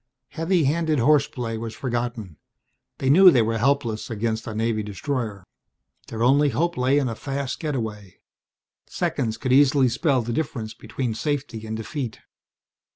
[0.29, 2.37] Heavy handed horseplay was forgotten.
[2.97, 5.43] They knew they were helpless against a Navy destroyer.
[6.07, 8.15] Their only hope lay in a fast getaway.
[8.87, 12.19] Seconds could easily spell the difference between safety and defeat.